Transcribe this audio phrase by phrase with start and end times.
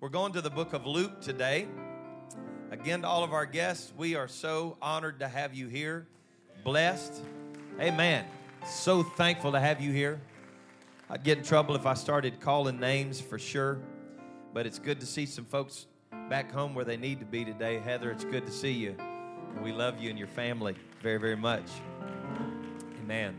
[0.00, 1.66] We're going to the book of Luke today.
[2.70, 6.06] Again, to all of our guests, we are so honored to have you here.
[6.62, 7.20] Blessed.
[7.80, 8.24] Amen.
[8.64, 10.20] So thankful to have you here.
[11.10, 13.80] I'd get in trouble if I started calling names for sure,
[14.54, 15.86] but it's good to see some folks
[16.30, 17.80] back home where they need to be today.
[17.80, 18.94] Heather, it's good to see you.
[19.64, 21.66] We love you and your family very, very much.
[23.02, 23.36] Amen.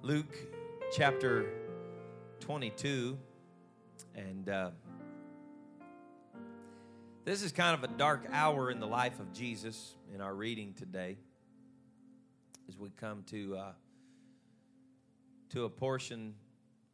[0.00, 0.34] Luke
[0.94, 1.44] chapter
[2.40, 3.18] 22,
[4.14, 4.70] and uh,
[7.26, 10.74] this is kind of a dark hour in the life of Jesus in our reading
[10.74, 11.16] today
[12.68, 13.72] as we come to, uh,
[15.50, 16.34] to a portion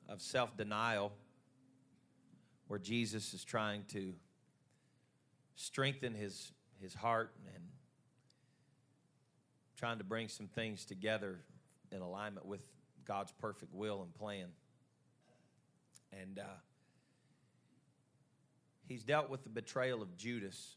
[0.08, 1.12] of self denial
[2.68, 4.14] where Jesus is trying to
[5.54, 7.64] strengthen his, his heart and
[9.76, 11.40] trying to bring some things together
[11.94, 12.62] in alignment with
[13.04, 14.46] God's perfect will and plan.
[16.10, 16.44] And uh,
[18.88, 20.76] he's dealt with the betrayal of Judas.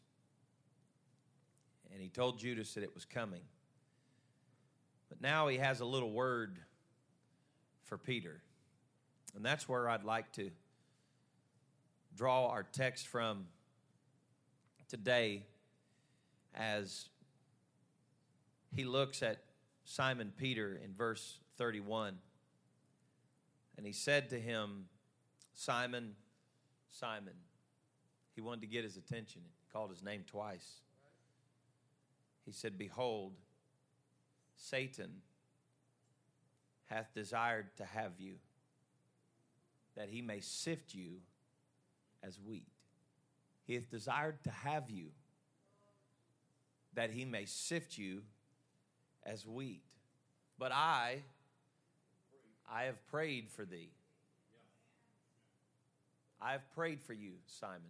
[1.92, 3.42] And he told Judas that it was coming.
[5.10, 6.60] But now he has a little word
[7.84, 8.42] for Peter.
[9.36, 10.50] And that's where I'd like to
[12.16, 13.46] draw our text from
[14.88, 15.44] today
[16.54, 17.10] as
[18.74, 19.40] he looks at
[19.84, 22.18] Simon Peter in verse 31.
[23.78, 24.86] And he said to him,
[25.54, 26.16] Simon,
[26.90, 27.34] Simon.
[28.36, 29.42] He wanted to get his attention.
[29.46, 30.82] He called his name twice.
[32.46, 33.34] He said, Behold,
[34.56, 35.22] Satan
[36.86, 38.36] hath desired to have you,
[39.96, 41.22] that he may sift you
[42.22, 42.68] as wheat.
[43.66, 45.08] He hath desired to have you,
[46.94, 48.22] that he may sift you
[49.26, 49.82] as wheat.
[50.60, 51.24] But I,
[52.72, 53.90] I have prayed for thee.
[56.42, 57.82] I have prayed for you, Simon,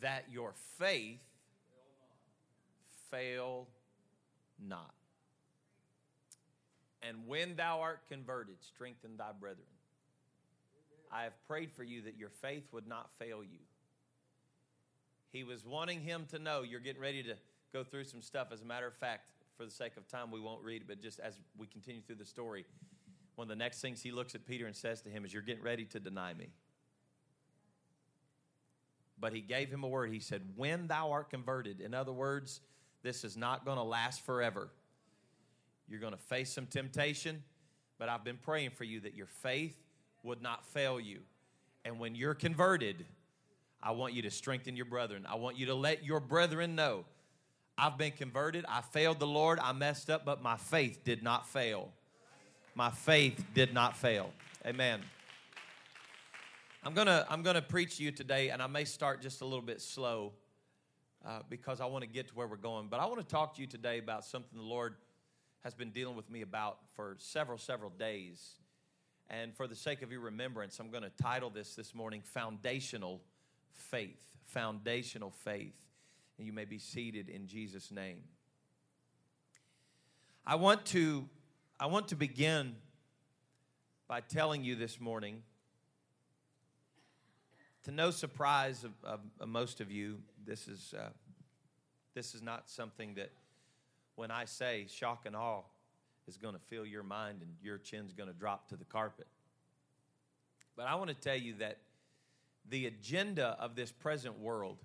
[0.00, 1.22] that your faith
[3.10, 3.68] fail
[4.58, 4.94] not.
[7.02, 9.66] And when thou art converted, strengthen thy brethren.
[11.12, 13.58] I have prayed for you that your faith would not fail you.
[15.30, 17.34] He was wanting him to know you're getting ready to
[17.72, 18.48] go through some stuff.
[18.52, 19.22] As a matter of fact,
[19.56, 22.16] for the sake of time, we won't read it, but just as we continue through
[22.16, 22.64] the story,
[23.34, 25.42] one of the next things he looks at Peter and says to him is, You're
[25.42, 26.48] getting ready to deny me.
[29.22, 30.10] But he gave him a word.
[30.10, 32.60] He said, When thou art converted, in other words,
[33.04, 34.68] this is not going to last forever.
[35.88, 37.44] You're going to face some temptation,
[37.98, 39.76] but I've been praying for you that your faith
[40.24, 41.20] would not fail you.
[41.84, 43.06] And when you're converted,
[43.80, 45.24] I want you to strengthen your brethren.
[45.28, 47.04] I want you to let your brethren know
[47.78, 48.64] I've been converted.
[48.68, 49.60] I failed the Lord.
[49.60, 51.90] I messed up, but my faith did not fail.
[52.74, 54.32] My faith did not fail.
[54.66, 55.00] Amen.
[56.84, 59.80] I'm gonna I'm gonna preach you today, and I may start just a little bit
[59.80, 60.32] slow
[61.24, 62.88] uh, because I want to get to where we're going.
[62.88, 64.96] But I want to talk to you today about something the Lord
[65.62, 68.56] has been dealing with me about for several several days.
[69.30, 73.20] And for the sake of your remembrance, I'm going to title this this morning "Foundational
[73.70, 75.82] Faith." Foundational faith
[76.36, 78.18] and you may be seated in Jesus' name.
[80.44, 81.28] I want to,
[81.78, 82.74] I want to begin
[84.08, 85.42] by telling you this morning,
[87.84, 91.08] to no surprise of, of, of most of you, this is, uh,
[92.14, 93.30] this is not something that
[94.14, 95.62] when I say shock and awe
[96.28, 99.26] is going to fill your mind and your chin's going to drop to the carpet.
[100.76, 101.78] But I want to tell you that
[102.68, 104.78] the agenda of this present world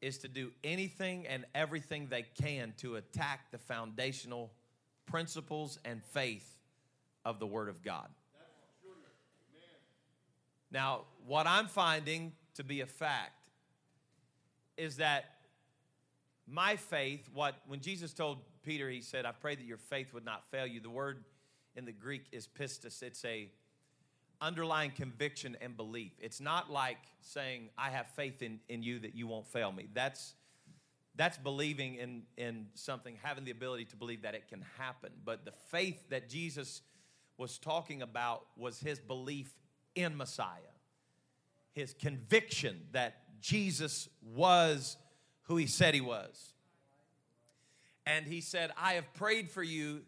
[0.00, 4.52] is to do anything and everything they can to attack the foundational
[5.06, 6.58] principles and faith
[7.24, 8.08] of the Word of God.
[10.70, 13.32] Now, what I'm finding to be a fact
[14.76, 15.24] is that
[16.46, 20.24] my faith, what when Jesus told Peter, he said, I pray that your faith would
[20.24, 20.80] not fail you.
[20.80, 21.24] The word
[21.74, 23.02] in the Greek is pistis.
[23.02, 23.50] It's a
[24.40, 26.12] underlying conviction and belief.
[26.20, 29.88] It's not like saying, I have faith in, in you that you won't fail me.
[29.94, 30.34] That's,
[31.14, 35.10] that's believing in, in something, having the ability to believe that it can happen.
[35.24, 36.82] But the faith that Jesus
[37.38, 39.54] was talking about was his belief
[39.96, 40.46] in Messiah,
[41.72, 44.96] his conviction that Jesus was
[45.42, 46.52] who he said he was.
[48.06, 50.02] And he said, I have prayed for you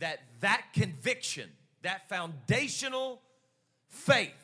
[0.00, 1.48] that that conviction
[1.82, 3.20] that foundational
[3.88, 4.34] faith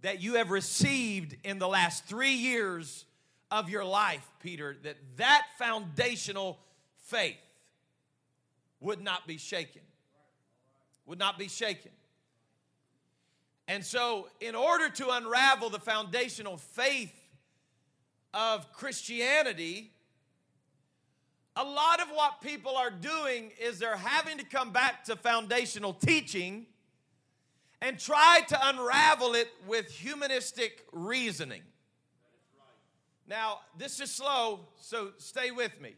[0.00, 3.04] that you have received in the last three years
[3.50, 6.58] of your life, Peter, that that foundational
[7.06, 7.36] faith
[8.80, 9.82] would not be shaken.
[11.06, 11.90] Would not be shaken.
[13.68, 17.14] And so, in order to unravel the foundational faith
[18.32, 19.92] of Christianity,
[21.54, 25.92] a lot of what people are doing is they're having to come back to foundational
[25.92, 26.64] teaching
[27.82, 31.62] and try to unravel it with humanistic reasoning.
[33.28, 35.94] Now, this is slow, so stay with me.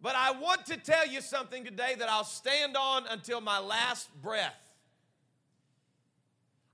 [0.00, 4.08] But I want to tell you something today that I'll stand on until my last
[4.22, 4.69] breath.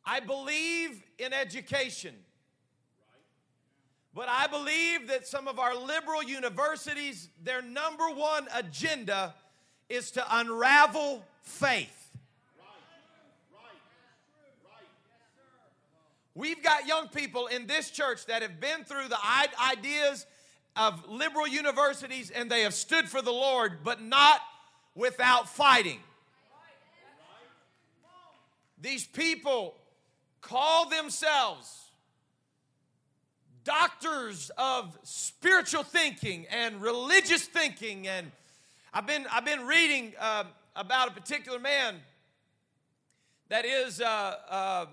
[0.06, 2.14] I believe in education.
[4.14, 9.34] But I believe that some of our liberal universities, their number one agenda
[9.88, 11.92] is to unravel faith.
[16.34, 19.18] We've got young people in this church that have been through the
[19.70, 20.26] ideas
[20.76, 24.40] of liberal universities and they have stood for the Lord, but not
[24.94, 25.98] without fighting.
[28.80, 29.74] These people
[30.46, 31.90] call themselves
[33.64, 38.06] doctors of spiritual thinking and religious thinking.
[38.06, 38.30] And
[38.94, 40.44] I've been, I've been reading uh,
[40.76, 41.96] about a particular man
[43.48, 44.86] that is, uh, uh,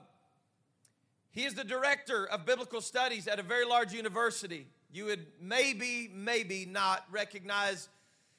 [1.31, 4.65] he is the director of biblical studies at a very large university.
[4.91, 7.89] You would maybe, maybe not recognize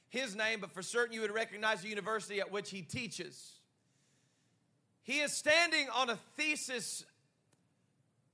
[0.08, 3.53] his name, but for certain you would recognize the university at which he teaches.
[5.04, 7.04] He is standing on a thesis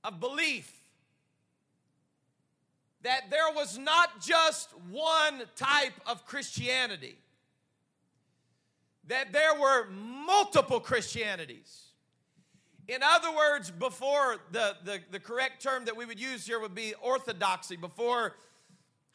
[0.05, 0.71] of belief
[3.03, 7.17] that there was not just one type of Christianity,
[9.07, 11.87] that there were multiple Christianities.
[12.87, 16.75] In other words, before the, the, the correct term that we would use here would
[16.75, 18.35] be orthodoxy, before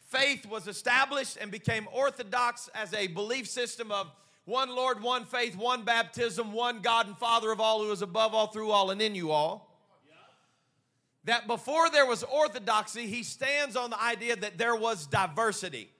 [0.09, 4.11] faith was established and became orthodox as a belief system of
[4.46, 8.32] one Lord, one faith, one baptism, one God and Father of all who is above
[8.32, 9.66] all, through all, and in you all
[11.26, 15.90] that before there was orthodoxy, he stands on the idea that there was diversity.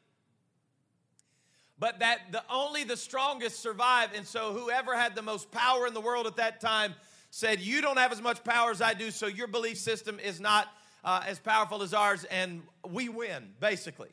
[1.79, 5.95] But that the only the strongest survive, and so whoever had the most power in
[5.95, 6.95] the world at that time
[7.31, 10.41] said, You don't have as much power as I do, so your belief system is
[10.41, 10.69] not
[11.05, 14.09] uh, as powerful as ours, and we win, basically.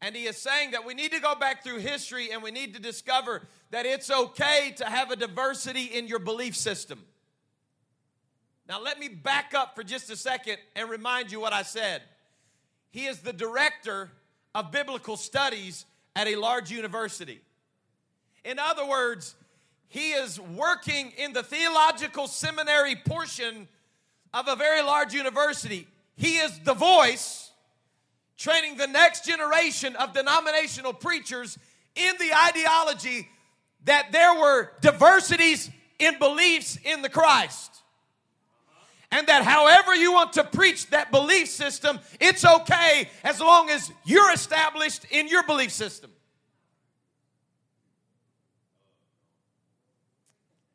[0.00, 2.74] And he is saying that we need to go back through history and we need
[2.74, 7.04] to discover that it's okay to have a diversity in your belief system.
[8.68, 12.02] Now, let me back up for just a second and remind you what I said.
[12.90, 14.10] He is the director
[14.54, 15.84] of biblical studies
[16.14, 17.40] at a large university.
[18.44, 19.34] In other words,
[19.88, 23.68] he is working in the theological seminary portion
[24.34, 25.88] of a very large university.
[26.16, 27.47] He is the voice
[28.38, 31.58] training the next generation of denominational preachers
[31.94, 33.28] in the ideology
[33.84, 37.82] that there were diversities in beliefs in the Christ
[39.10, 43.90] and that however you want to preach that belief system, it's okay as long as
[44.04, 46.10] you're established in your belief system.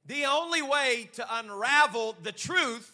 [0.06, 2.92] The only way to unravel the truth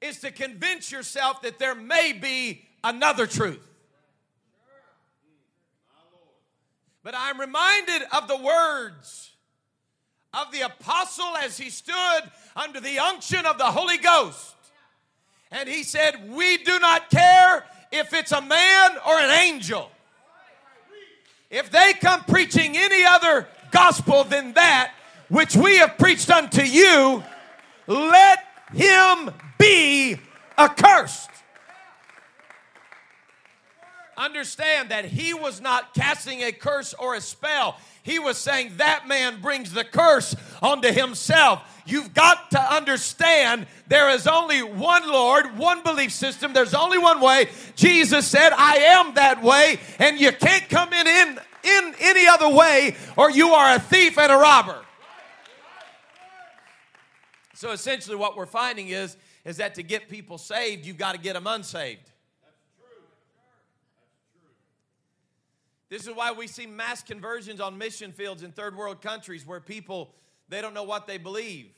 [0.00, 3.67] is to convince yourself that there may be another truth.
[7.08, 9.30] But I'm reminded of the words
[10.34, 12.20] of the apostle as he stood
[12.54, 14.54] under the unction of the Holy Ghost.
[15.50, 19.90] And he said, We do not care if it's a man or an angel.
[21.48, 24.92] If they come preaching any other gospel than that
[25.30, 27.24] which we have preached unto you,
[27.86, 30.16] let him be
[30.58, 31.30] accursed.
[34.18, 37.76] Understand that he was not casting a curse or a spell.
[38.02, 41.62] He was saying that man brings the curse onto himself.
[41.86, 46.52] You've got to understand there is only one Lord, one belief system.
[46.52, 47.48] There's only one way.
[47.76, 52.48] Jesus said, I am that way, and you can't come in, in, in any other
[52.48, 54.80] way, or you are a thief and a robber.
[57.54, 61.20] So essentially, what we're finding is, is that to get people saved, you've got to
[61.20, 62.10] get them unsaved.
[65.88, 69.60] This is why we see mass conversions on mission fields in third world countries where
[69.60, 70.14] people
[70.48, 71.70] they don't know what they believe.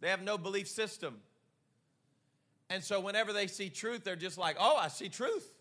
[0.00, 1.20] They have no belief system.
[2.68, 5.52] And so whenever they see truth, they're just like, "Oh, I see truth."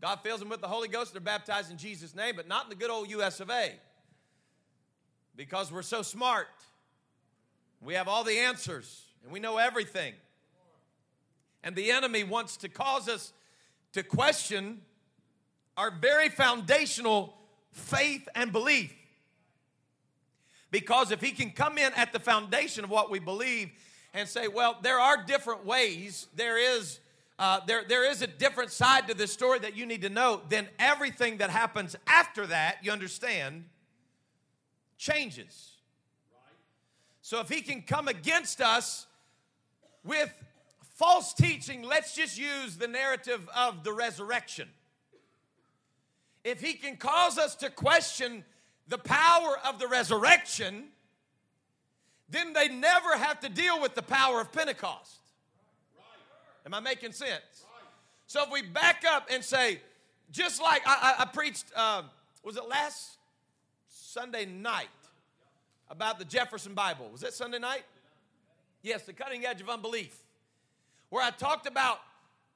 [0.00, 1.12] God fills them with the Holy Ghost.
[1.12, 3.78] They're baptized in Jesus' name, but not in the good old US of A.
[5.34, 6.48] Because we're so smart.
[7.80, 10.14] We have all the answers and we know everything.
[11.62, 13.32] And the enemy wants to cause us
[13.92, 14.82] to question
[15.76, 17.34] our very foundational
[17.72, 18.92] faith and belief.
[20.70, 23.70] Because if he can come in at the foundation of what we believe
[24.12, 27.00] and say, well, there are different ways, there is.
[27.38, 30.40] Uh, there, there is a different side to this story that you need to know,
[30.48, 33.66] then everything that happens after that, you understand,
[34.96, 35.72] changes.
[37.20, 39.06] So if he can come against us
[40.02, 40.32] with
[40.94, 44.70] false teaching, let's just use the narrative of the resurrection.
[46.46, 48.44] If he can cause us to question
[48.86, 50.84] the power of the resurrection,
[52.30, 55.18] then they never have to deal with the power of Pentecost.
[56.64, 57.64] Am I making sense?
[58.28, 59.80] So if we back up and say,
[60.30, 62.02] just like I, I, I preached, uh,
[62.44, 63.18] was it last
[63.88, 64.86] Sunday night
[65.90, 67.08] about the Jefferson Bible?
[67.10, 67.82] Was that Sunday night?
[68.82, 70.16] Yes, the cutting edge of unbelief,
[71.10, 71.98] where I talked about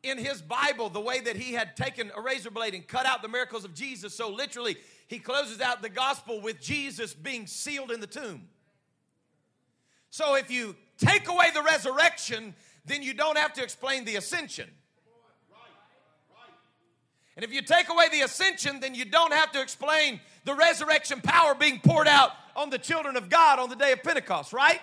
[0.03, 3.23] in his Bible the way that he had taken a razor blade and cut out
[3.23, 4.15] the miracles of Jesus.
[4.15, 4.77] So literally,
[5.09, 8.49] he closes out the gospel with Jesus being sealed in the tomb.
[10.11, 12.55] So if you take away the resurrection,
[12.85, 14.69] then you don't have to explain the ascension.
[17.37, 21.21] And if you take away the ascension, then you don't have to explain the resurrection
[21.23, 24.81] power being poured out on the children of God on the day of Pentecost, right?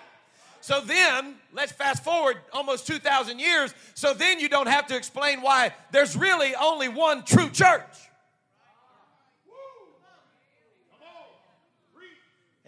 [0.60, 3.74] So then, let's fast forward almost 2,000 years.
[3.94, 7.84] So then you don't have to explain why there's really only one true church.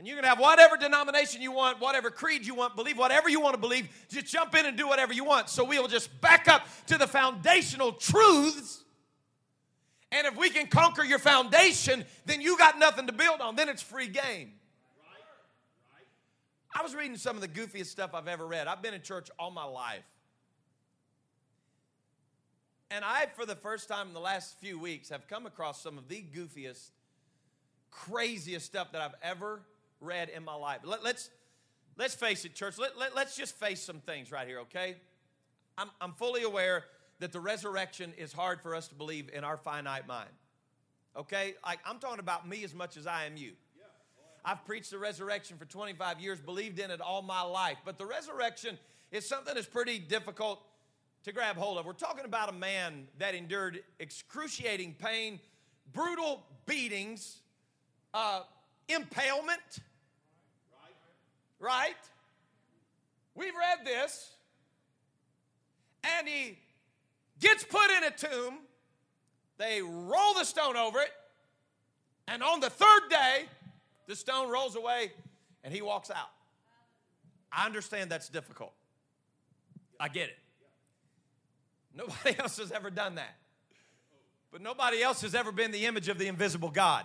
[0.00, 3.38] And you can have whatever denomination you want, whatever creed you want, believe whatever you
[3.38, 3.86] want to believe.
[4.08, 5.50] Just jump in and do whatever you want.
[5.50, 8.82] So we'll just back up to the foundational truths.
[10.10, 13.56] And if we can conquer your foundation, then you got nothing to build on.
[13.56, 14.52] Then it's free game.
[16.74, 18.66] I was reading some of the goofiest stuff I've ever read.
[18.66, 20.04] I've been in church all my life.
[22.90, 25.96] And I, for the first time in the last few weeks, have come across some
[25.96, 26.90] of the goofiest,
[27.90, 29.62] craziest stuff that I've ever
[30.00, 30.80] read in my life.
[30.84, 31.30] Let, us let's,
[31.96, 32.78] let's face it, church.
[32.78, 34.96] Let, let, let's just face some things right here, okay?
[35.78, 36.84] I'm, I'm fully aware
[37.20, 40.30] that the resurrection is hard for us to believe in our finite mind.
[41.16, 41.54] Okay?
[41.64, 43.52] Like, I'm talking about me as much as I am you.
[44.44, 47.78] I've preached the resurrection for 25 years, believed in it all my life.
[47.84, 48.78] But the resurrection
[49.12, 50.60] is something that's pretty difficult
[51.24, 51.86] to grab hold of.
[51.86, 55.40] We're talking about a man that endured excruciating pain,
[55.92, 57.38] brutal beatings,
[58.14, 58.42] uh,
[58.88, 59.60] impalement.
[61.58, 61.96] Right?
[63.34, 64.30] We've read this.
[66.02, 66.58] And he
[67.40, 68.58] gets put in a tomb.
[69.58, 71.12] They roll the stone over it.
[72.26, 73.44] And on the third day,
[74.10, 75.12] the stone rolls away
[75.62, 76.30] and he walks out.
[77.52, 78.72] I understand that's difficult.
[80.00, 80.38] I get it.
[81.94, 83.36] Nobody else has ever done that.
[84.50, 87.04] But nobody else has ever been the image of the invisible God.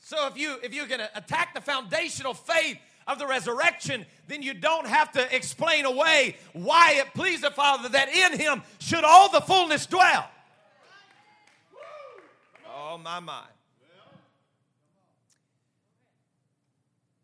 [0.00, 4.54] So if you if you can attack the foundational faith of the resurrection, then you
[4.54, 9.28] don't have to explain away why it pleased the Father that in him should all
[9.32, 10.28] the fullness dwell.
[12.92, 13.48] Oh, my, mind.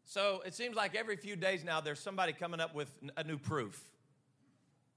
[0.07, 3.37] So it seems like every few days now there's somebody coming up with a new
[3.37, 3.79] proof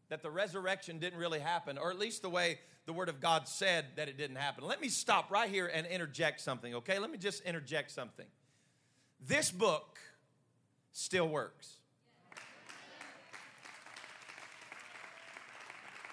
[0.08, 3.50] that the resurrection didn't really happen, or at least the way the Word of God
[3.50, 4.64] said that it didn't happen.
[4.64, 7.00] Let me stop right here and interject something, okay?
[7.00, 8.28] Let me just interject something.
[9.28, 10.00] This book
[10.94, 11.81] still works.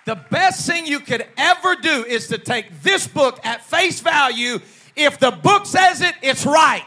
[0.08, 4.58] The best thing you could ever do is to take this book at face value.
[4.96, 6.82] If the book says it, it's right.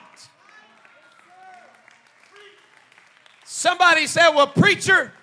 [3.46, 5.14] Somebody said, Well, preacher,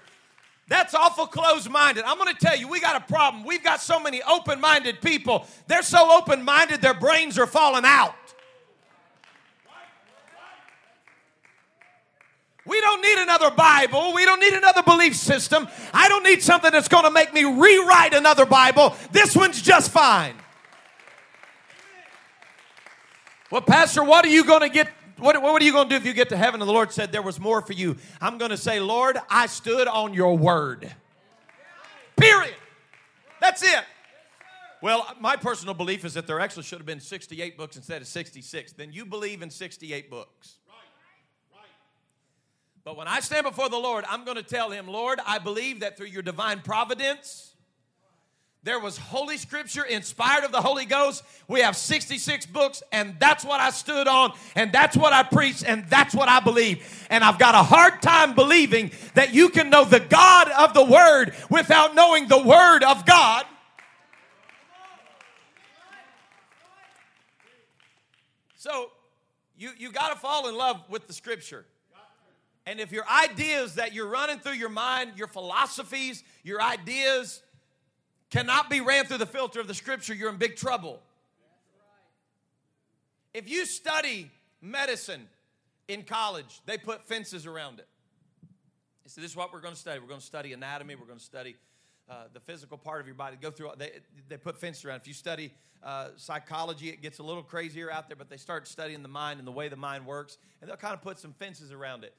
[0.68, 2.04] that's awful closed minded.
[2.04, 3.42] I'm going to tell you, we got a problem.
[3.44, 5.48] We've got so many open minded people.
[5.66, 8.14] They're so open minded, their brains are falling out.
[12.68, 14.12] We don't need another Bible.
[14.12, 15.66] We don't need another belief system.
[15.94, 18.94] I don't need something that's going to make me rewrite another Bible.
[19.10, 20.34] This one's just fine.
[23.50, 24.88] Well, Pastor, what are you going to get?
[25.16, 26.92] What, what are you going to do if you get to heaven and the Lord
[26.92, 27.96] said there was more for you?
[28.20, 30.92] I'm going to say, Lord, I stood on your word.
[32.16, 32.54] Period.
[33.40, 33.84] That's it.
[34.82, 38.08] Well, my personal belief is that there actually should have been 68 books instead of
[38.08, 38.72] 66.
[38.72, 40.58] Then you believe in 68 books.
[42.88, 45.80] But when I stand before the Lord, I'm going to tell him, Lord, I believe
[45.80, 47.54] that through your divine providence,
[48.62, 51.22] there was Holy Scripture inspired of the Holy Ghost.
[51.48, 55.64] We have 66 books, and that's what I stood on, and that's what I preached,
[55.66, 57.06] and that's what I believe.
[57.10, 60.84] And I've got a hard time believing that you can know the God of the
[60.84, 63.44] Word without knowing the Word of God.
[68.56, 68.92] So
[69.58, 71.66] you, you got to fall in love with the scripture.
[72.68, 77.42] And if your ideas that you're running through your mind, your philosophies, your ideas
[78.28, 81.00] cannot be ran through the filter of the scripture, you're in big trouble.
[83.32, 85.28] If you study medicine
[85.88, 87.88] in college, they put fences around it.
[89.06, 89.98] Said, This is what we're going to study.
[89.98, 91.56] We're going to study anatomy, we're going to study
[92.10, 93.38] uh, the physical part of your body.
[93.40, 93.92] Go through, they,
[94.28, 94.96] they put fences around.
[94.96, 98.68] If you study uh, psychology, it gets a little crazier out there, but they start
[98.68, 101.32] studying the mind and the way the mind works, and they'll kind of put some
[101.32, 102.12] fences around it.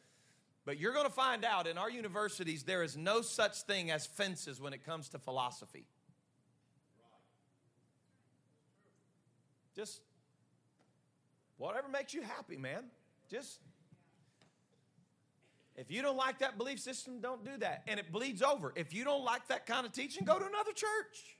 [0.70, 4.06] But you're going to find out in our universities, there is no such thing as
[4.06, 5.88] fences when it comes to philosophy.
[9.76, 10.02] Just
[11.58, 12.84] whatever makes you happy, man.
[13.32, 13.62] Just
[15.76, 17.82] if you don't like that belief system, don't do that.
[17.88, 18.72] And it bleeds over.
[18.76, 21.40] If you don't like that kind of teaching, go to another church.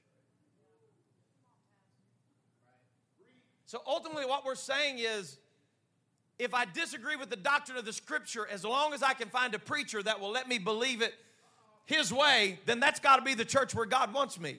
[3.66, 5.38] So ultimately, what we're saying is
[6.40, 9.54] if I disagree with the doctrine of the scripture, as long as I can find
[9.54, 11.14] a preacher that will let me believe it
[11.84, 14.56] his way, then that's got to be the church where God wants me.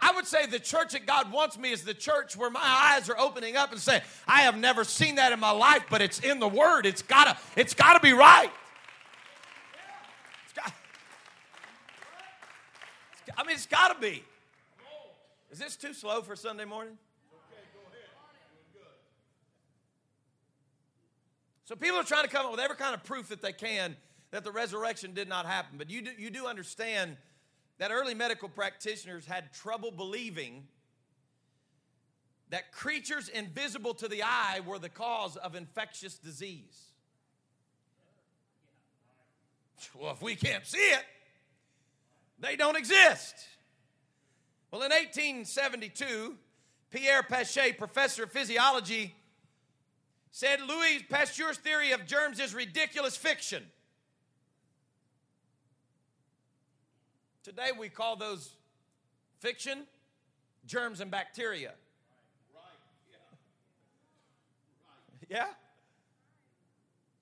[0.00, 3.08] I would say the church that God wants me is the church where my eyes
[3.08, 6.20] are opening up and saying, I have never seen that in my life, but it's
[6.20, 6.84] in the Word.
[6.84, 8.50] It's gotta, it's gotta be right.
[10.44, 10.72] It's got,
[13.12, 14.22] it's, I mean, it's gotta be.
[15.50, 16.98] Is this too slow for Sunday morning?
[21.68, 23.94] So people are trying to come up with every kind of proof that they can
[24.30, 25.76] that the resurrection did not happen.
[25.76, 27.18] But you do, you do understand
[27.76, 30.66] that early medical practitioners had trouble believing
[32.48, 36.84] that creatures invisible to the eye were the cause of infectious disease.
[39.94, 41.04] Well, if we can't see it,
[42.40, 43.34] they don't exist.
[44.70, 46.34] Well, in 1872,
[46.90, 49.14] Pierre Pachet, professor of physiology,
[50.30, 53.62] said Louis Pasteur's theory of germs is ridiculous fiction.
[57.42, 58.52] Today we call those
[59.40, 59.84] fiction
[60.66, 61.72] germs and bacteria.
[65.28, 65.46] Yeah?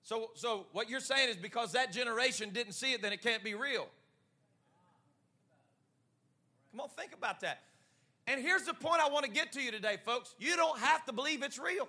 [0.03, 3.43] So, so what you're saying is because that generation didn't see it, then it can't
[3.43, 3.87] be real.
[6.71, 7.63] Come on, think about that.
[8.25, 10.35] And here's the point I want to get to you today, folks.
[10.39, 11.87] You don't have to believe it's real.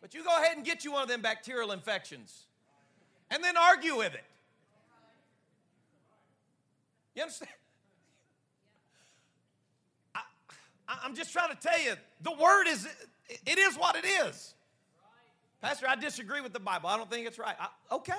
[0.00, 2.46] But you go ahead and get you one of them bacterial infections
[3.30, 4.24] and then argue with it.
[7.14, 7.50] You understand?
[10.14, 12.88] I, I'm just trying to tell you, the word is,
[13.28, 14.54] it is what it is.
[15.60, 16.88] Pastor, I disagree with the Bible.
[16.88, 17.56] I don't think it's right.
[17.58, 18.14] I, okay.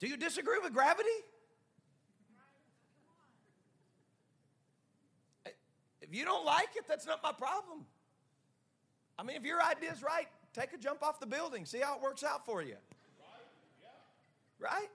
[0.00, 1.08] Do you disagree with gravity?
[6.00, 7.84] If you don't like it, that's not my problem.
[9.20, 11.94] I mean, if your idea is right, take a jump off the building, see how
[11.96, 12.76] it works out for you.
[14.58, 14.88] Right?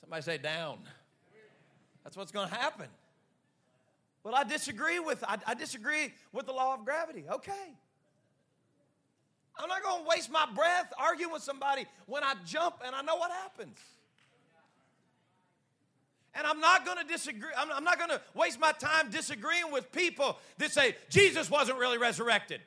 [0.00, 0.78] Somebody say down.
[2.02, 2.86] That's what's going to happen.
[4.24, 7.24] Well, I disagree with I, I disagree with the law of gravity.
[7.30, 7.74] Okay.
[9.58, 13.02] I'm not going to waste my breath arguing with somebody when I jump and I
[13.02, 13.78] know what happens.
[16.34, 17.50] And I'm not going to disagree.
[17.56, 21.78] I'm, I'm not going to waste my time disagreeing with people that say Jesus wasn't
[21.78, 22.60] really resurrected.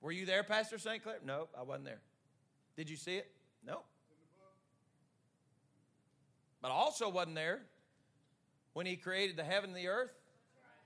[0.00, 1.02] Were you there, Pastor St.
[1.02, 1.16] Clair?
[1.24, 2.00] No, I wasn't there.
[2.76, 3.30] Did you see it?
[3.66, 3.80] No.
[6.62, 7.60] But I also wasn't there
[8.72, 10.12] when he created the heaven and the earth.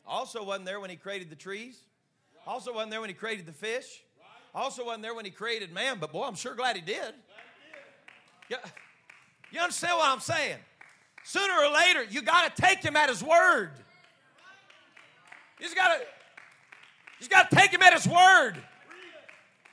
[0.06, 1.78] Also wasn't there when he created the trees.
[2.46, 4.02] Also wasn't there when he created the fish.
[4.54, 7.14] Also wasn't there when he created man, but boy, I'm sure glad he did.
[8.48, 8.58] Yeah.
[9.52, 10.56] You understand what I'm saying?
[11.24, 13.70] Sooner or later, you got to take him at his word.
[15.60, 18.54] You just got to, got to take him at his word.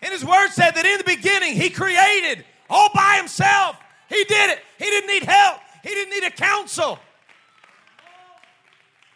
[0.02, 3.78] And his word said that in the beginning, he created all by himself.
[4.10, 4.60] He did it.
[4.78, 5.60] He didn't need help.
[5.82, 7.00] He didn't need a council.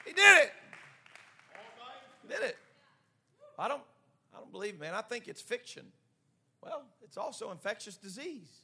[0.05, 0.51] He did it.
[2.21, 2.57] He did it.
[3.59, 3.81] I don't,
[4.33, 4.93] I don't believe, man.
[4.95, 5.83] I think it's fiction.
[6.61, 8.62] Well, it's also infectious disease.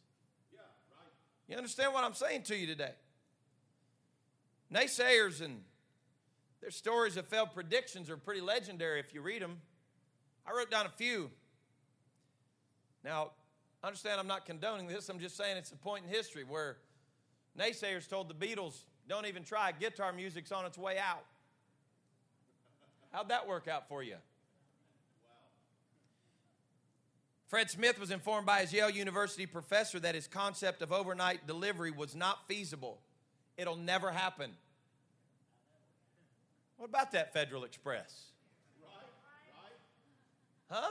[1.49, 2.91] You understand what I'm saying to you today?
[4.71, 5.61] Naysayers and
[6.61, 9.57] their stories of failed predictions are pretty legendary if you read them.
[10.45, 11.31] I wrote down a few.
[13.03, 13.31] Now,
[13.83, 16.77] understand I'm not condoning this, I'm just saying it's a point in history where
[17.57, 21.25] Naysayers told the Beatles, don't even try, guitar music's on its way out.
[23.11, 24.17] How'd that work out for you?
[27.49, 31.91] Fred Smith was informed by his Yale University professor that his concept of overnight delivery
[31.91, 32.99] was not feasible
[33.59, 34.51] it'll never happen.
[36.77, 38.27] What about that Federal Express?
[40.69, 40.89] Huh?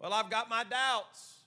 [0.00, 1.40] Well, I've got my doubts.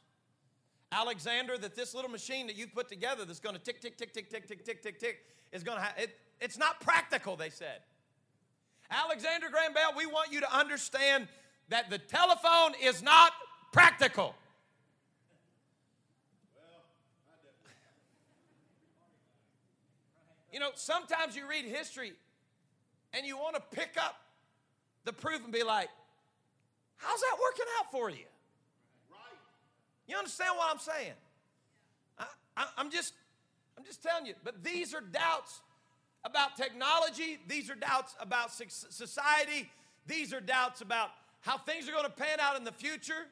[0.91, 4.13] Alexander, that this little machine that you've put together that's going to tick, tick, tick,
[4.13, 7.50] tick, tick, tick, tick, tick, tick, is going to have, it, it's not practical, they
[7.50, 7.80] said.
[8.91, 11.30] Alexander Graham Bell, we want you to understand
[11.71, 13.31] that the telephone is not
[13.71, 14.36] practical.
[20.51, 22.12] You know, sometimes you read history
[23.13, 24.17] and you want to pick up
[25.05, 25.88] the proof and be like,
[26.97, 28.25] how's that working out for you?
[30.07, 31.13] You understand what I'm saying?
[32.57, 33.13] I, am just,
[33.77, 34.34] I'm just telling you.
[34.43, 35.62] But these are doubts
[36.25, 37.39] about technology.
[37.47, 39.71] These are doubts about society.
[40.05, 43.27] These are doubts about how things are going to pan out in the future.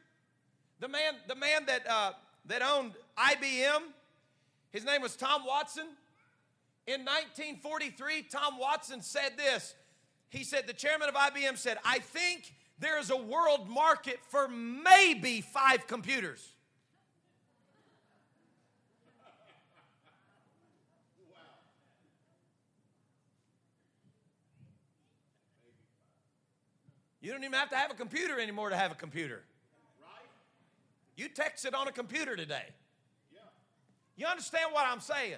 [0.80, 2.12] The man, the man that uh,
[2.45, 3.82] that owned IBM,
[4.72, 5.88] his name was Tom Watson.
[6.88, 9.76] In 1943, Tom Watson said this.
[10.30, 14.48] He said, the chairman of IBM said, I think there is a world market for
[14.48, 16.54] maybe five computers.
[27.21, 29.41] You don't even have to have a computer anymore to have a computer.
[30.01, 30.29] Right?
[31.17, 32.65] You text it on a computer today.
[34.19, 35.38] You understand what I'm saying?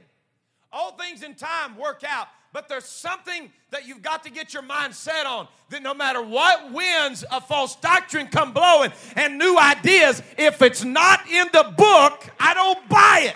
[0.73, 4.63] All things in time work out, but there's something that you've got to get your
[4.63, 9.55] mind set on that no matter what winds of false doctrine come blowing and new
[9.55, 13.35] ideas, if it's not in the book, I don't buy it.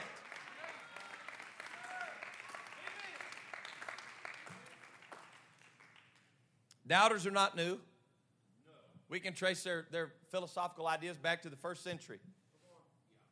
[6.88, 7.80] Doubters are not new.
[9.10, 12.20] We can trace their, their philosophical ideas back to the first century.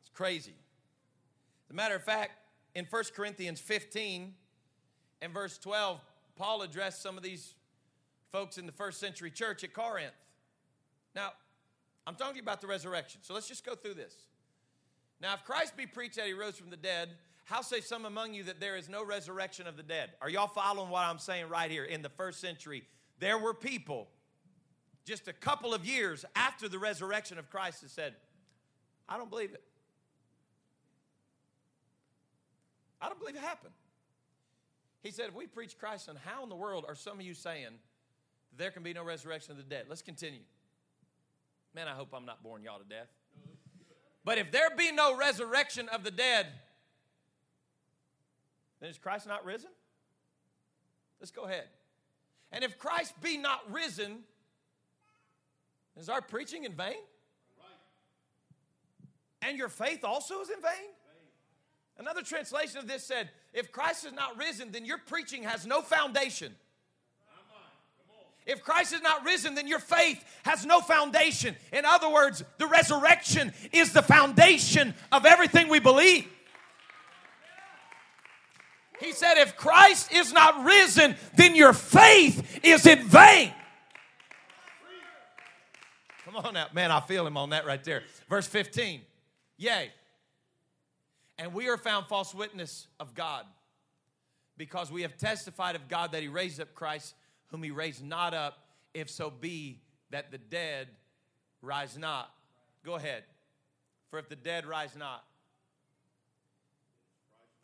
[0.00, 0.54] It's crazy.
[1.66, 2.32] As a matter of fact,
[2.74, 4.34] in 1 Corinthians 15
[5.22, 6.00] and verse 12,
[6.36, 7.54] Paul addressed some of these
[8.30, 10.12] folks in the first century church at Corinth.
[11.14, 11.32] Now,
[12.06, 14.14] I'm talking about the resurrection, so let's just go through this.
[15.20, 17.10] Now, if Christ be preached that he rose from the dead,
[17.44, 20.10] how say some among you that there is no resurrection of the dead?
[20.20, 21.84] Are y'all following what I'm saying right here?
[21.84, 22.84] In the first century,
[23.20, 24.08] there were people
[25.04, 28.14] just a couple of years after the resurrection of Christ that said,
[29.08, 29.62] I don't believe it.
[33.00, 33.74] I don't believe it happened.
[35.02, 37.34] He said, if we preach Christ, then how in the world are some of you
[37.34, 37.68] saying
[38.56, 39.86] there can be no resurrection of the dead?
[39.88, 40.40] Let's continue.
[41.74, 43.08] Man, I hope I'm not boring y'all to death.
[44.24, 46.46] But if there be no resurrection of the dead,
[48.80, 49.70] then is Christ not risen?
[51.20, 51.64] Let's go ahead.
[52.50, 54.20] And if Christ be not risen,
[55.98, 56.94] is our preaching in vain?
[59.42, 60.90] And your faith also is in vain?
[61.98, 65.82] Another translation of this said, if Christ is not risen, then your preaching has no
[65.82, 66.54] foundation.
[68.46, 71.56] If Christ is not risen, then your faith has no foundation.
[71.72, 76.26] In other words, the resurrection is the foundation of everything we believe.
[79.00, 83.52] He said, if Christ is not risen, then your faith is in vain.
[86.34, 86.74] Come on out.
[86.74, 88.02] Man, I feel him on that right there.
[88.28, 89.02] Verse 15.
[89.56, 89.92] Yea.
[91.38, 93.44] And we are found false witness of God
[94.56, 97.14] because we have testified of God that he raised up Christ,
[97.48, 100.88] whom he raised not up, if so be that the dead
[101.62, 102.30] rise not.
[102.84, 103.22] Go ahead.
[104.10, 105.24] For if the dead rise not,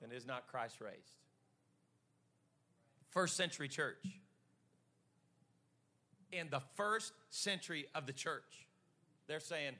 [0.00, 0.96] then is not Christ raised.
[3.10, 3.98] First century church
[6.32, 8.66] in the first century of the church.
[9.26, 9.74] They're saying,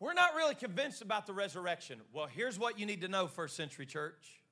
[0.00, 2.00] We're not really convinced about the resurrection.
[2.12, 4.42] Well, here's what you need to know, first century church.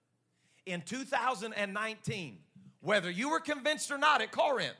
[0.67, 2.39] In 2019,
[2.81, 4.77] whether you were convinced or not at Corinth,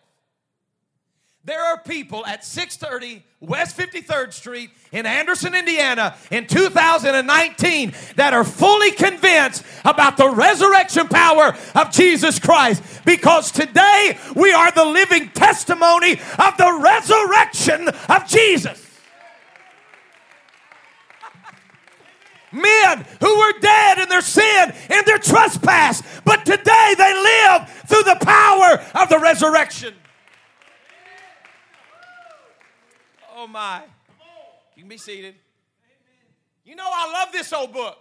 [1.47, 8.45] there are people at 630 West 53rd Street in Anderson, Indiana in 2019 that are
[8.45, 15.29] fully convinced about the resurrection power of Jesus Christ because today we are the living
[15.31, 18.83] testimony of the resurrection of Jesus.
[22.53, 28.05] Men who were dead in their sin and their trespass, but today they live through
[28.05, 29.93] the power of the resurrection.
[33.35, 33.83] Oh my.
[34.77, 35.35] You can be seated.
[36.65, 37.99] You know, I love this old book.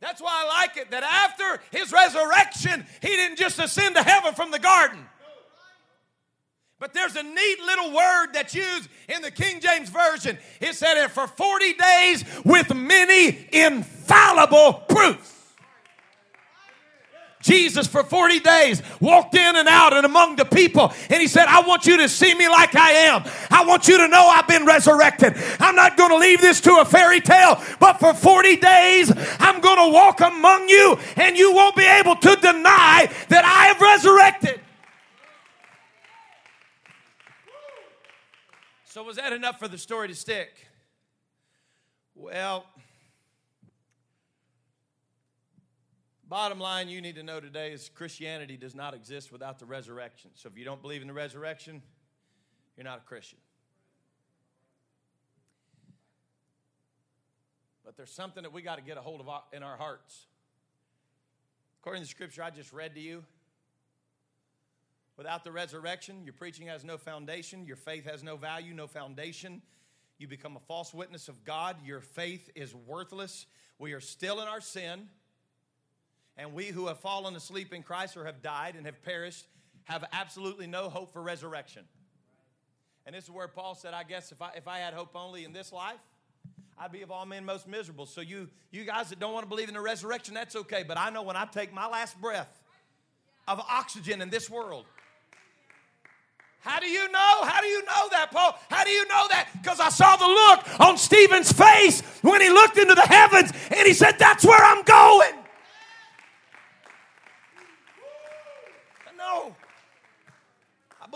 [0.00, 4.34] That's why I like it that after his resurrection, he didn't just ascend to heaven
[4.34, 5.00] from the garden.
[6.78, 10.38] But there's a neat little word that's used in the King James Version.
[10.60, 15.39] It said it for 40 days with many infallible proofs.
[17.40, 20.92] Jesus for 40 days walked in and out and among the people.
[21.08, 23.24] And he said, I want you to see me like I am.
[23.50, 25.34] I want you to know I've been resurrected.
[25.58, 29.60] I'm not going to leave this to a fairy tale, but for 40 days, I'm
[29.60, 33.80] going to walk among you and you won't be able to deny that I have
[33.80, 34.60] resurrected.
[38.84, 40.66] So, was that enough for the story to stick?
[42.14, 42.66] Well,
[46.30, 50.30] Bottom line you need to know today is Christianity does not exist without the resurrection.
[50.34, 51.82] So if you don't believe in the resurrection,
[52.76, 53.40] you're not a Christian.
[57.84, 60.26] But there's something that we got to get a hold of in our hearts.
[61.80, 63.24] According to the scripture I just read to you,
[65.16, 69.62] without the resurrection, your preaching has no foundation, your faith has no value, no foundation.
[70.18, 73.46] You become a false witness of God, your faith is worthless.
[73.80, 75.08] We are still in our sin.
[76.40, 79.44] And we who have fallen asleep in Christ or have died and have perished
[79.84, 81.82] have absolutely no hope for resurrection.
[83.04, 85.44] And this is where Paul said, I guess if I, if I had hope only
[85.44, 85.98] in this life,
[86.78, 88.06] I'd be of all men most miserable.
[88.06, 90.82] So you, you guys that don't want to believe in the resurrection, that's okay.
[90.82, 92.62] But I know when I take my last breath
[93.46, 94.86] of oxygen in this world,
[96.60, 97.42] how do you know?
[97.42, 98.58] How do you know that, Paul?
[98.70, 99.48] How do you know that?
[99.60, 103.86] Because I saw the look on Stephen's face when he looked into the heavens and
[103.86, 105.39] he said, That's where I'm going.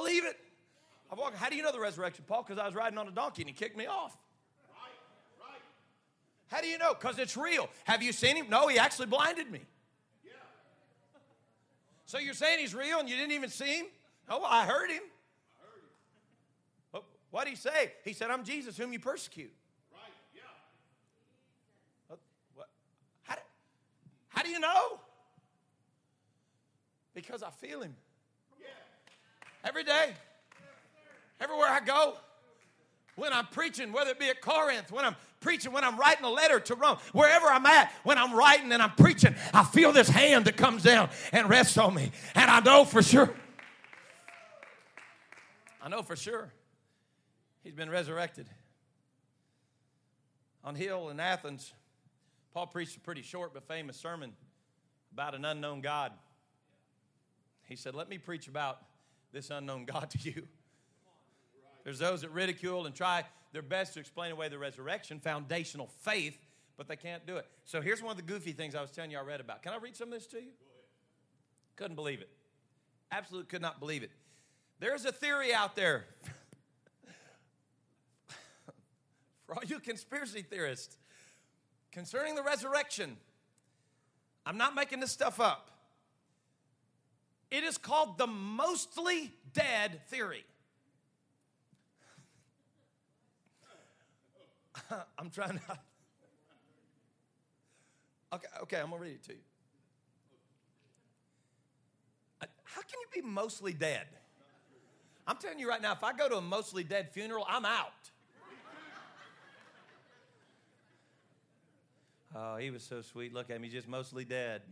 [0.05, 0.37] Believe it.
[1.11, 2.45] I walk, how do you know the resurrection, Paul?
[2.47, 4.17] Because I was riding on a donkey and he kicked me off.
[4.69, 4.90] Right,
[5.40, 5.61] right.
[6.49, 6.95] How do you know?
[6.95, 7.69] Because it's real.
[7.85, 8.47] Have you seen him?
[8.51, 9.61] No, he actually blinded me.
[10.25, 10.33] Yeah.
[12.07, 13.87] So you're saying he's real and you didn't even see him?
[14.29, 15.03] Oh, I heard him.
[16.93, 17.03] I heard him.
[17.31, 17.93] What did he say?
[18.05, 19.53] He said, I'm Jesus whom you persecute.
[19.93, 20.01] Right,
[20.35, 22.17] yeah.
[22.55, 22.69] What?
[23.23, 23.40] How, do,
[24.29, 25.01] how do you know?
[27.14, 27.95] Because I feel him.
[29.64, 30.12] Every day.
[31.40, 32.14] Everywhere I go.
[33.16, 36.31] When I'm preaching, whether it be at Corinth, when I'm preaching, when I'm writing a
[36.31, 40.09] letter to Rome, wherever I'm at, when I'm writing and I'm preaching, I feel this
[40.09, 42.11] hand that comes down and rests on me.
[42.35, 43.33] And I know for sure.
[45.81, 46.53] I know for sure
[47.62, 48.48] he's been resurrected.
[50.64, 51.72] On Hill in Athens,
[52.53, 54.33] Paul preached a pretty short but famous sermon
[55.12, 56.12] about an unknown God.
[57.68, 58.79] He said, Let me preach about
[59.35, 60.47] this unknown God to you.
[61.85, 66.38] There's those that ridicule and try their best to explain away the resurrection, foundational faith,
[66.79, 67.47] but they can't do it.
[67.64, 69.62] So here's one of the goofy things I was telling you I read about.
[69.62, 70.53] Can I read some of this to you?
[71.77, 72.31] Couldn't believe it.
[73.12, 74.11] Absolutely could not believe it.
[74.81, 76.07] There's a theory out there
[79.47, 80.97] for all you conspiracy theorists
[81.92, 83.16] concerning the resurrection.
[84.47, 85.70] I'm not making this stuff up.
[87.55, 90.45] It is called the mostly dead theory.
[95.17, 95.79] I'm trying to.
[98.33, 99.38] Okay, okay, I'm gonna read it to you.
[102.43, 104.09] Uh, how can you be mostly dead?
[105.25, 107.93] I'm telling you right now, if I go to a mostly dead funeral, I'm out.
[112.37, 113.33] Oh, he was so sweet.
[113.33, 114.62] Look at him, he's just mostly dead.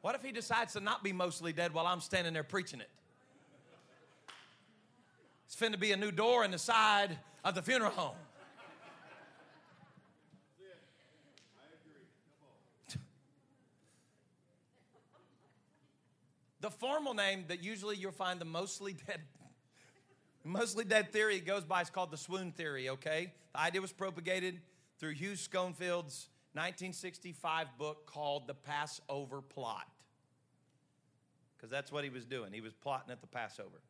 [0.00, 2.90] What if he decides to not be mostly dead while I'm standing there preaching it?
[5.46, 8.16] It's finna be a new door in the side of the funeral home.
[16.60, 19.20] The formal name that usually you'll find the mostly dead,
[20.44, 23.32] mostly dead theory it goes by is called the swoon theory, okay?
[23.54, 24.60] The idea was propagated
[24.98, 29.86] through Hugh Schonfield's 1965 book called The Passover Plot.
[31.56, 32.52] Because that's what he was doing.
[32.52, 33.80] He was plotting at the Passover.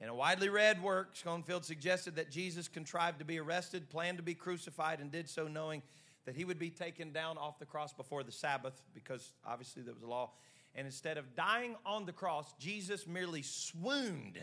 [0.00, 4.22] In a widely read work, Schonfield suggested that Jesus contrived to be arrested, planned to
[4.22, 5.82] be crucified, and did so knowing
[6.26, 9.94] that he would be taken down off the cross before the Sabbath, because obviously there
[9.94, 10.32] was a law.
[10.74, 14.38] And instead of dying on the cross, Jesus merely swooned.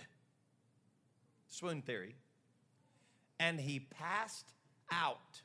[1.48, 2.16] Swoon theory.
[3.40, 4.48] And he passed
[4.92, 5.42] out.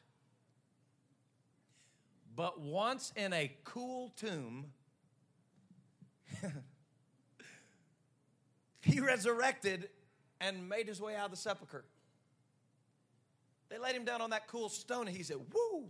[2.38, 4.66] But once in a cool tomb,
[8.81, 9.88] he resurrected
[10.40, 11.85] and made his way out of the sepulchre.
[13.68, 15.87] They laid him down on that cool stone and he said, Woo!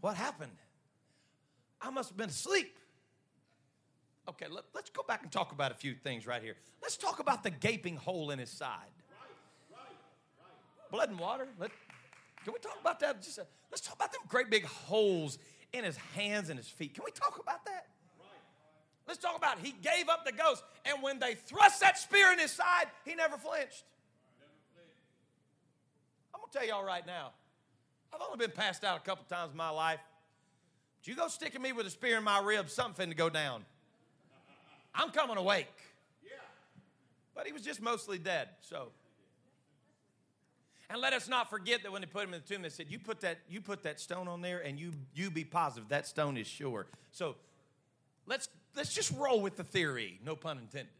[0.00, 0.56] What happened?
[1.80, 2.76] I must have been asleep.
[4.28, 6.56] Okay, let, us go back and talk about a few things right here.
[6.82, 8.90] Let's talk about the gaping hole in his side.
[10.90, 11.46] Blood and water.
[11.60, 11.70] Let,
[12.48, 13.22] Can we talk about that?
[13.22, 15.36] Just a, let's talk about them great big holes
[15.74, 16.94] in his hands and his feet.
[16.94, 17.88] Can we talk about that?
[19.06, 22.38] Let's talk about he gave up the ghost, and when they thrust that spear in
[22.38, 23.84] his side, he never flinched.
[26.34, 27.32] I'm gonna tell y'all right now.
[28.14, 30.00] I've only been passed out a couple times in my life.
[31.00, 33.62] But you go sticking me with a spear in my ribs, something to go down.
[34.94, 35.66] I'm coming awake.
[36.24, 36.30] Yeah.
[37.34, 38.88] But he was just mostly dead, so.
[40.90, 42.86] And let us not forget that when they put him in the tomb, they said,
[42.88, 46.06] "You put that, you put that stone on there, and you you be positive that
[46.06, 47.36] stone is sure." So,
[48.26, 50.18] let's let's just roll with the theory.
[50.24, 50.92] No pun intended.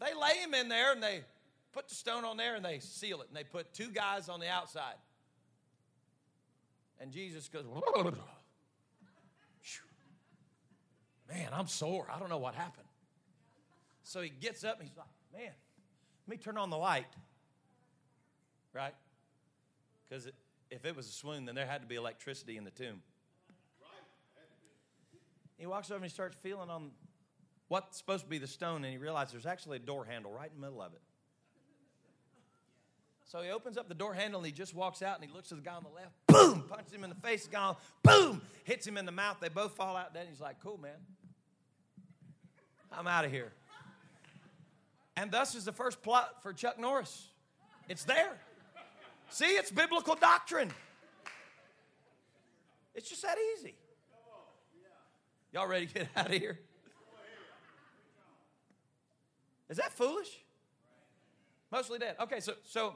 [0.00, 1.24] They lay him in there, and they
[1.72, 4.40] put the stone on there, and they seal it, and they put two guys on
[4.40, 4.94] the outside.
[7.00, 7.64] And Jesus goes,
[11.28, 12.06] Man, I'm sore.
[12.12, 12.86] I don't know what happened.
[14.02, 15.52] So he gets up and he's like, Man,
[16.28, 17.06] let me turn on the light.
[18.74, 18.94] Right?
[20.08, 20.28] Because
[20.70, 23.00] if it was a swoon, then there had to be electricity in the tomb.
[25.56, 26.90] He walks over and he starts feeling on
[27.68, 30.50] what's supposed to be the stone, and he realizes there's actually a door handle right
[30.54, 31.00] in the middle of it.
[33.24, 35.50] So he opens up the door handle and he just walks out and he looks
[35.52, 37.76] at the guy on the left, boom, punches him in the face, the guy on,
[38.02, 39.36] boom, hits him in the mouth.
[39.40, 40.20] They both fall out dead.
[40.20, 40.92] And he's like, cool, man.
[42.90, 43.52] I'm out of here.
[45.18, 47.26] And thus is the first plot for Chuck Norris.
[47.88, 48.38] It's there.
[49.30, 50.70] See, it's biblical doctrine.
[52.94, 53.74] It's just that easy.
[55.52, 56.60] Y'all ready to get out of here?
[59.68, 60.38] Is that foolish?
[61.72, 62.14] Mostly dead.
[62.20, 62.94] Okay, so so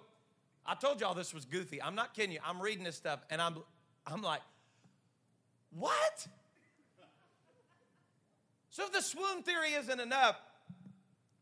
[0.64, 1.82] I told y'all this was goofy.
[1.82, 2.38] I'm not kidding you.
[2.46, 3.56] I'm reading this stuff and I'm
[4.06, 4.42] I'm like,
[5.76, 6.26] what?
[8.70, 10.36] So if the swoon theory isn't enough,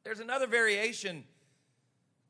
[0.05, 1.25] there's another variation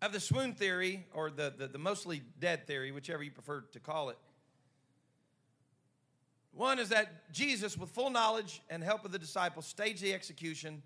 [0.02, 3.80] of the swoon theory or the, the, the mostly dead theory, whichever you prefer to
[3.80, 4.18] call it.
[6.52, 10.83] One is that Jesus, with full knowledge and help of the disciples, staged the execution.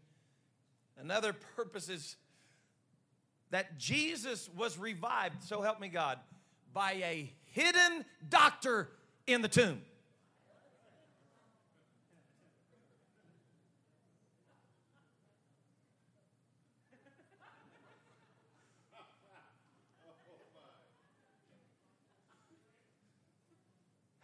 [0.98, 2.16] Another purpose is
[3.50, 6.18] that Jesus was revived, so help me God,
[6.72, 8.90] by a hidden doctor
[9.26, 9.80] in the tomb.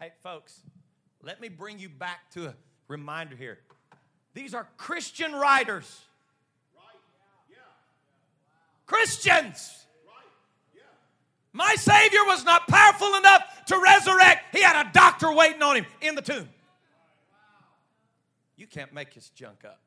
[0.00, 0.62] Hey, folks,
[1.22, 2.54] let me bring you back to a
[2.88, 3.58] reminder here.
[4.32, 6.00] These are Christian writers.
[8.86, 9.84] Christians.
[11.52, 14.56] My Savior was not powerful enough to resurrect.
[14.56, 16.48] He had a doctor waiting on him in the tomb.
[18.56, 19.80] You can't make his junk up.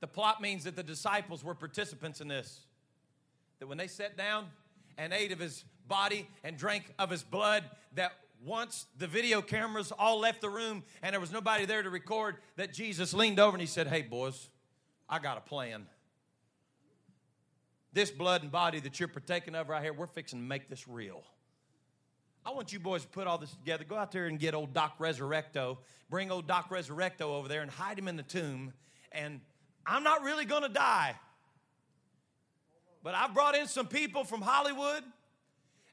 [0.00, 2.62] The plot means that the disciples were participants in this.
[3.60, 4.46] That when they sat down,
[4.98, 8.12] and ate of his body and drank of his blood that
[8.44, 12.36] once the video cameras all left the room and there was nobody there to record
[12.56, 14.48] that jesus leaned over and he said hey boys
[15.08, 15.86] i got a plan
[17.92, 20.88] this blood and body that you're partaking of right here we're fixing to make this
[20.88, 21.22] real
[22.44, 23.84] I want you boys to put all this together.
[23.84, 25.78] Go out there and get old Doc Resurrecto.
[26.10, 28.72] Bring old Doc Resurrecto over there and hide him in the tomb.
[29.12, 29.40] And
[29.86, 31.14] I'm not really going to die.
[33.02, 35.02] But I've brought in some people from Hollywood,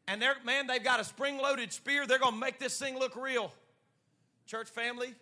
[0.08, 2.06] and they're, man, they've got a spring loaded spear.
[2.06, 3.52] They're going to make this thing look real.
[4.46, 5.14] Church family,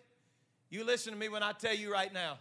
[0.70, 2.38] you listen to me when I tell you right now.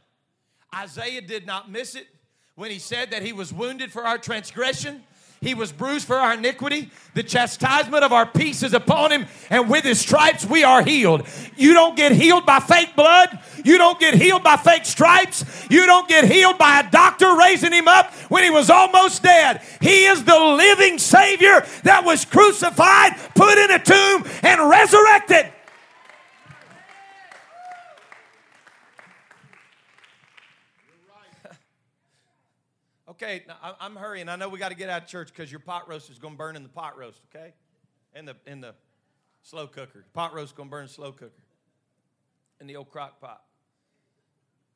[0.75, 2.07] Isaiah did not miss it
[2.55, 5.03] when he said that he was wounded for our transgression
[5.41, 6.89] he was bruised for our iniquity.
[7.13, 11.27] The chastisement of our peace is upon him, and with his stripes we are healed.
[11.55, 13.39] You don't get healed by fake blood.
[13.63, 15.45] You don't get healed by fake stripes.
[15.69, 19.61] You don't get healed by a doctor raising him up when he was almost dead.
[19.81, 25.53] He is the living Savior that was crucified, put in a tomb, and resurrected.
[33.21, 34.29] Okay, now I'm hurrying.
[34.29, 36.35] I know we got to get out of church because your pot roast is going
[36.35, 37.19] to burn in the pot roast.
[37.33, 37.53] Okay,
[38.15, 38.75] in the in the
[39.41, 40.05] slow cooker.
[40.13, 41.31] Pot roast is going to burn slow cooker
[42.61, 43.41] in the old crock pot.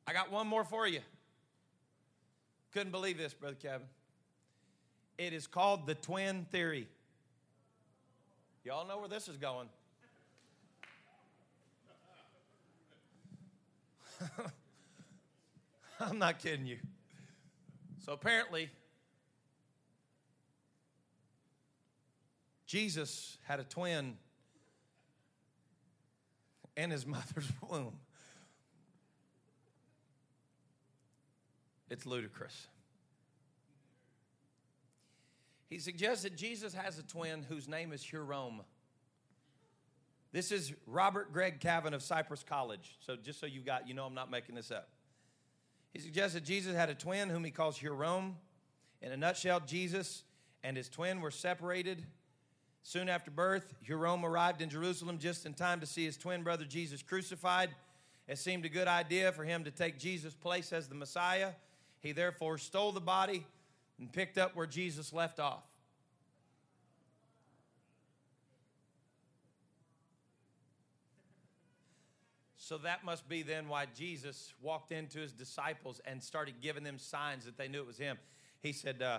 [0.08, 1.00] I got one more for you.
[2.72, 3.86] Couldn't believe this, brother Kevin.
[5.18, 6.88] It is called the twin theory.
[8.64, 9.68] Y'all know where this is going.
[16.00, 16.78] I'm not kidding you.
[18.04, 18.68] So apparently,
[22.66, 24.16] Jesus had a twin
[26.76, 27.92] in his mother's womb.
[31.90, 32.66] It's ludicrous.
[35.70, 38.60] He suggests that Jesus has a twin whose name is Hurom.
[40.32, 42.96] This is Robert Greg Cavin of Cypress College.
[43.00, 44.88] So just so you got, you know, I'm not making this up.
[45.92, 48.34] He suggests that Jesus had a twin whom he calls Hurom.
[49.00, 50.22] In a nutshell, Jesus
[50.64, 52.04] and his twin were separated
[52.82, 53.74] soon after birth.
[53.86, 57.70] Hurom arrived in Jerusalem just in time to see his twin brother Jesus crucified.
[58.28, 61.50] It seemed a good idea for him to take Jesus' place as the Messiah.
[62.00, 63.46] He therefore stole the body
[63.98, 65.64] and picked up where Jesus left off.
[72.72, 76.98] So that must be then why Jesus walked into his disciples and started giving them
[76.98, 78.16] signs that they knew it was him.
[78.62, 79.18] He said, uh,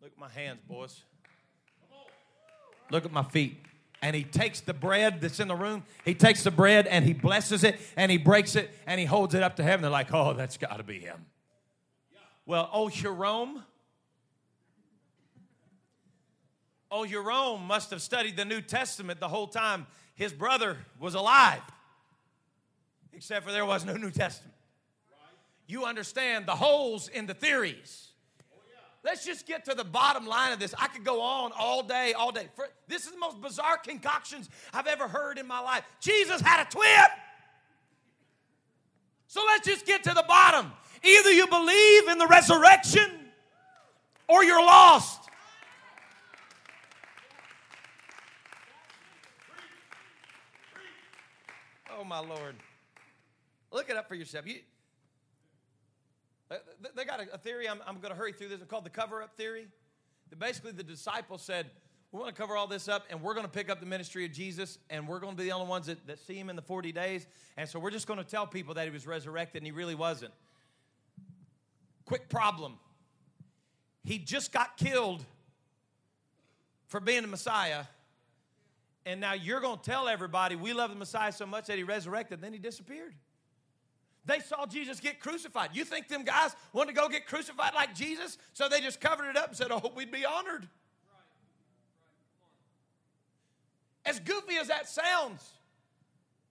[0.00, 1.02] Look at my hands, boys.
[2.90, 3.58] Look at my feet.
[4.00, 7.12] And he takes the bread that's in the room, he takes the bread and he
[7.12, 9.82] blesses it and he breaks it and he holds it up to heaven.
[9.82, 11.26] They're like, Oh, that's got to be him.
[12.46, 13.62] Well, oh, Jerome.
[16.90, 19.86] Oh, Jerome must have studied the New Testament the whole time
[20.20, 21.62] his brother was alive,
[23.14, 24.52] except for there was no New Testament.
[25.66, 28.08] You understand the holes in the theories.
[29.02, 30.74] Let's just get to the bottom line of this.
[30.78, 32.48] I could go on all day, all day.
[32.54, 35.84] For, this is the most bizarre concoctions I've ever heard in my life.
[36.00, 36.84] Jesus had a twin.
[39.26, 40.70] So let's just get to the bottom.
[41.02, 43.10] Either you believe in the resurrection
[44.28, 45.29] or you're lost.
[52.00, 52.54] Oh, my Lord.
[53.70, 54.46] Look it up for yourself.
[54.46, 54.56] You,
[56.96, 59.22] they got a theory, I'm, I'm going to hurry through this, it's called the cover
[59.22, 59.68] up theory.
[60.38, 61.66] Basically the disciples said,
[62.10, 64.24] we want to cover all this up and we're going to pick up the ministry
[64.24, 66.56] of Jesus and we're going to be the only ones that, that see him in
[66.56, 67.26] the 40 days.
[67.58, 69.94] And so we're just going to tell people that he was resurrected and he really
[69.94, 70.32] wasn't.
[72.06, 72.78] Quick problem.
[74.04, 75.22] He just got killed
[76.86, 77.84] for being the Messiah
[79.10, 81.82] and now you're going to tell everybody we love the Messiah so much that he
[81.82, 83.12] resurrected, then he disappeared.
[84.24, 85.70] They saw Jesus get crucified.
[85.72, 88.38] You think them guys wanted to go get crucified like Jesus?
[88.52, 90.68] So they just covered it up and said, Oh, we'd be honored.
[94.06, 95.50] As goofy as that sounds,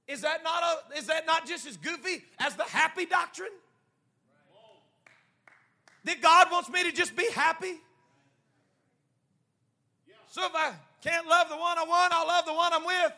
[0.08, 3.50] is that not a, is that not just as goofy as the happy doctrine?
[6.04, 7.76] That God wants me to just be happy?
[10.28, 13.14] So if I can't love the one I want, I'll love the one I'm with.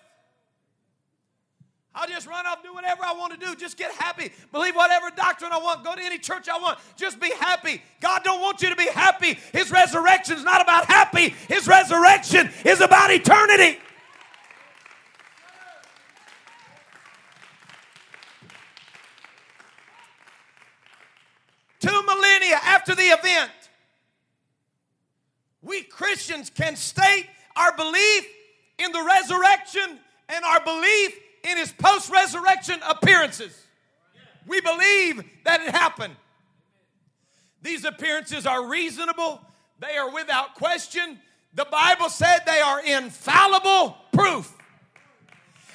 [1.94, 3.54] I'll just run off, do whatever I want to do.
[3.54, 4.32] Just get happy.
[4.54, 5.84] Believe whatever doctrine I want.
[5.84, 6.80] Go to any church I want.
[6.96, 7.82] Just be happy.
[8.00, 9.38] God don't want you to be happy.
[9.52, 11.36] His resurrection is not about happy.
[11.50, 13.78] His resurrection is about eternity.
[21.82, 23.52] Two millennia after the event,
[25.62, 28.28] we Christians can state our belief
[28.78, 29.99] in the resurrection
[30.30, 33.58] and our belief in his post resurrection appearances.
[34.47, 36.16] We believe that it happened.
[37.62, 39.41] These appearances are reasonable,
[39.80, 41.20] they are without question.
[41.54, 44.56] The Bible said they are infallible proof.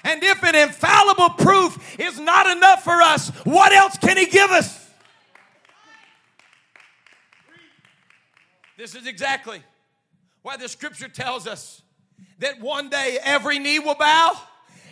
[0.04, 4.50] And if an infallible proof is not enough for us, what else can he give
[4.50, 4.88] us?
[8.78, 9.62] This is exactly
[10.46, 11.82] why the scripture tells us
[12.38, 14.40] that one day every knee will bow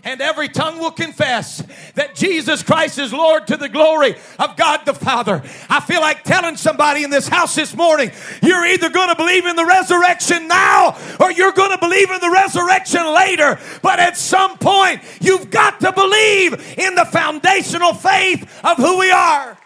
[0.03, 1.63] and every tongue will confess
[1.95, 5.45] that Jesus Christ is Lord to the glory of God the Father.
[5.71, 8.11] I feel like telling somebody in this house this morning,
[8.43, 12.21] you're either going to believe in the resurrection now or you're going to believe in
[12.21, 13.57] the resurrection later.
[13.81, 19.13] But at some point, you've got to believe in the foundational faith of who we
[19.13, 19.57] are.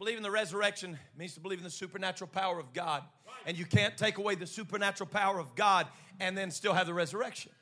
[0.00, 3.02] Believe in the resurrection means to believe in the supernatural power of God.
[3.44, 5.86] And you can't take away the supernatural power of God
[6.18, 7.52] and then still have the resurrection.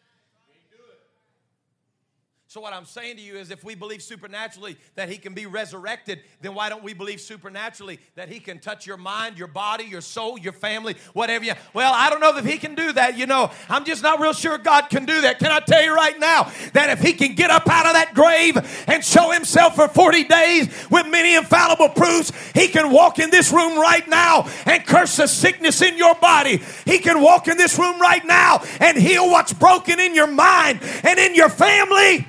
[2.50, 5.44] So, what I'm saying to you is if we believe supernaturally that He can be
[5.44, 9.84] resurrected, then why don't we believe supernaturally that He can touch your mind, your body,
[9.84, 11.52] your soul, your family, whatever you.
[11.74, 13.18] Well, I don't know if He can do that.
[13.18, 15.38] You know, I'm just not real sure God can do that.
[15.38, 18.14] Can I tell you right now that if He can get up out of that
[18.14, 18.56] grave
[18.88, 23.52] and show Himself for 40 days with many infallible proofs, He can walk in this
[23.52, 26.62] room right now and curse the sickness in your body.
[26.86, 30.80] He can walk in this room right now and heal what's broken in your mind
[31.04, 32.26] and in your family.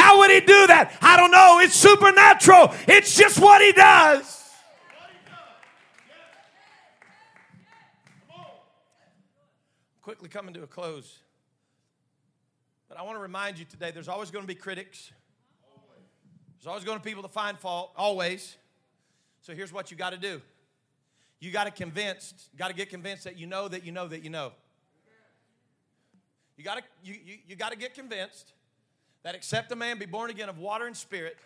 [0.00, 0.96] How would he do that?
[1.02, 1.60] I don't know.
[1.60, 2.72] It's supernatural.
[2.88, 4.50] It's just what he does.
[10.00, 11.18] Quickly coming to a close.
[12.88, 15.12] But I want to remind you today there's always going to be critics.
[16.58, 18.56] There's always going to be people to find fault, always.
[19.42, 20.40] So here's what you got to do.
[21.40, 24.24] You got to convince, got to get convinced that you know that you know that
[24.24, 24.52] you know.
[26.56, 28.54] You got to you, you, you got to get convinced
[29.22, 31.36] that except a man be born again of water and spirit,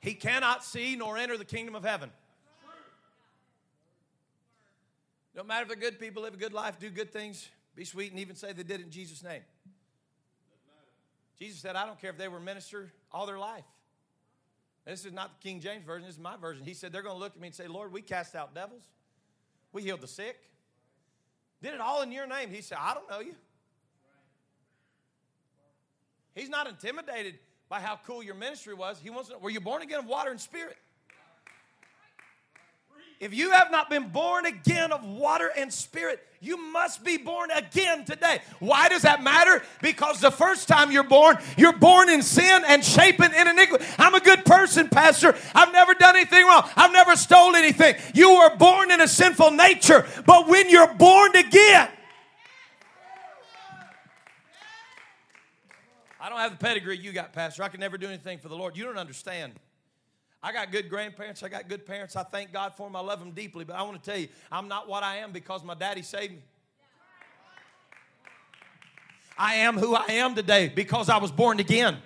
[0.00, 2.10] he cannot see nor enter the kingdom of heaven.
[5.34, 8.10] Don't matter if they're good people, live a good life, do good things, be sweet,
[8.10, 9.42] and even say they did in Jesus' name.
[11.38, 13.64] Jesus said, I don't care if they were minister all their life.
[14.84, 16.64] This is not the King James Version, this is my version.
[16.64, 18.82] He said, They're going to look at me and say, Lord, we cast out devils,
[19.72, 20.38] we healed the sick,
[21.62, 22.50] did it all in your name.
[22.50, 23.34] He said, I don't know you.
[26.38, 28.98] He's not intimidated by how cool your ministry was.
[29.02, 30.76] He wants to know, were you born again of water and spirit?
[33.20, 37.50] If you have not been born again of water and spirit, you must be born
[37.50, 38.38] again today.
[38.60, 39.60] Why does that matter?
[39.82, 43.84] Because the first time you're born, you're born in sin and shapen in iniquity.
[43.98, 45.34] I'm a good person, Pastor.
[45.52, 46.70] I've never done anything wrong.
[46.76, 47.96] I've never stole anything.
[48.14, 51.88] You were born in a sinful nature, but when you're born again,
[56.28, 57.62] I don't have the pedigree you got, Pastor.
[57.62, 58.76] I can never do anything for the Lord.
[58.76, 59.54] You don't understand.
[60.42, 61.42] I got good grandparents.
[61.42, 62.16] I got good parents.
[62.16, 62.96] I thank God for them.
[62.96, 63.64] I love them deeply.
[63.64, 66.34] But I want to tell you, I'm not what I am because my daddy saved
[66.34, 66.42] me.
[69.38, 71.96] I am who I am today because I was born again.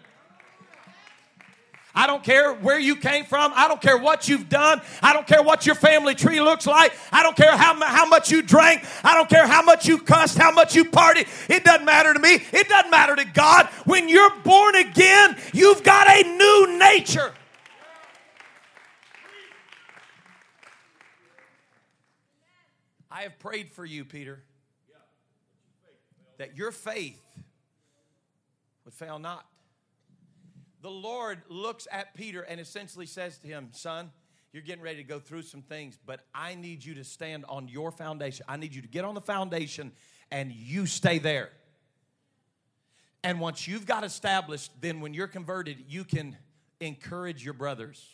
[2.13, 3.53] I don't care where you came from.
[3.55, 4.83] I don't care what you've done.
[5.03, 6.93] I don't care what your family tree looks like.
[7.11, 8.85] I don't care how, how much you drank.
[9.03, 11.27] I don't care how much you cussed, how much you partied.
[11.49, 12.35] It doesn't matter to me.
[12.53, 13.65] It doesn't matter to God.
[13.87, 17.33] When you're born again, you've got a new nature.
[23.11, 24.43] I have prayed for you, Peter,
[26.37, 27.25] that your faith
[28.85, 29.47] would fail not.
[30.83, 34.11] The Lord looks at Peter and essentially says to him, Son,
[34.53, 37.69] you're getting ready to go through some things, but I need you to stand on
[37.69, 38.45] your foundation.
[38.49, 39.93] I need you to get on the foundation
[40.31, 41.51] and you stay there.
[43.23, 46.37] And once you've got established, then when you're converted, you can
[46.81, 48.05] encourage your brothers.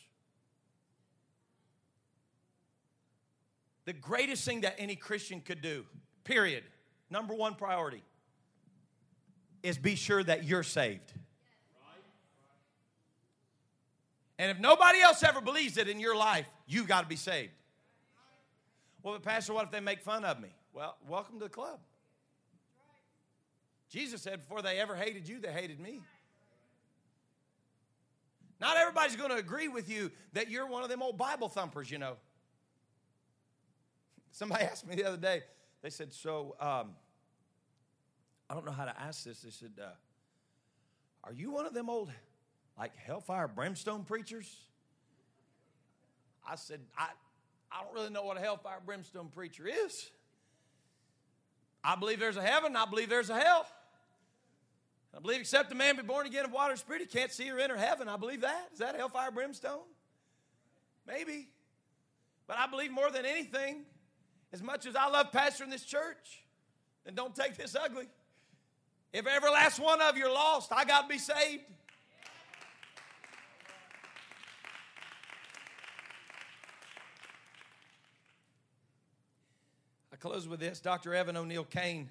[3.87, 5.87] The greatest thing that any Christian could do,
[6.23, 6.65] period,
[7.09, 8.03] number one priority,
[9.63, 11.15] is be sure that you're saved.
[14.39, 17.53] And if nobody else ever believes it in your life, you've got to be saved.
[19.03, 20.49] Well, but Pastor, what if they make fun of me?
[20.73, 21.81] Well, welcome to the club.
[23.91, 26.01] Jesus said, before they ever hated you, they hated me.
[28.61, 31.91] Not everybody's going to agree with you that you're one of them old Bible thumpers,
[31.91, 32.17] you know.
[34.33, 35.43] Somebody asked me the other day,
[35.83, 36.91] they said, So, um,
[38.51, 39.43] I don't know how to ask this.
[39.43, 39.91] They said, uh,
[41.25, 42.11] Are you one of them old,
[42.79, 44.49] like, hellfire brimstone preachers?
[46.49, 47.09] I said, I,
[47.71, 50.11] I don't really know what a hellfire brimstone preacher is.
[51.83, 53.67] I believe there's a heaven, I believe there's a hell.
[55.17, 57.51] I believe except a man be born again of water and spirit, he can't see
[57.51, 58.09] or enter heaven.
[58.09, 58.69] I believe that.
[58.73, 59.81] Is that hellfire brimstone?
[61.07, 61.49] Maybe.
[62.47, 63.85] But I believe more than anything,
[64.53, 66.43] as much as I love pastoring this church,
[67.05, 68.07] then don't take this ugly.
[69.13, 71.65] If every last one of you are lost, I got to be saved.
[80.21, 80.81] Close with this.
[80.81, 81.15] Dr.
[81.15, 82.09] Evan O'Neill Kane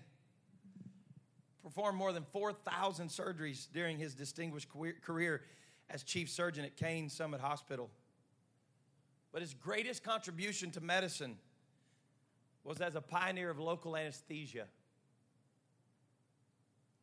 [1.63, 4.69] performed more than 4,000 surgeries during his distinguished
[5.01, 5.41] career
[5.89, 7.89] as chief surgeon at Kane Summit Hospital.
[9.31, 11.37] But his greatest contribution to medicine
[12.63, 14.65] was as a pioneer of local anesthesia.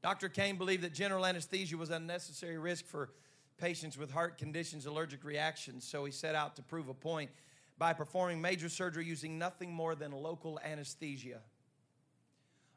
[0.03, 0.29] Dr.
[0.29, 3.11] Kane believed that general anesthesia was unnecessary risk for
[3.57, 7.31] patients with heart conditions, allergic reactions, so he set out to prove a point
[7.79, 11.41] by performing major surgery using nothing more than local anesthesia.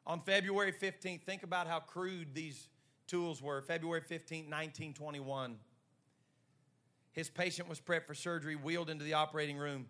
[0.06, 2.70] On February 15th, think about how crude these
[3.08, 3.62] tools were.
[3.62, 5.58] February 15th, 1921.
[7.12, 9.88] His patient was prepped for surgery, wheeled into the operating room.